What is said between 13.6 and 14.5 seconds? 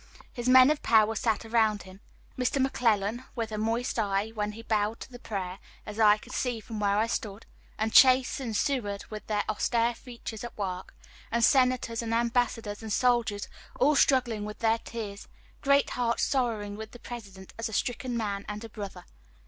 all struggling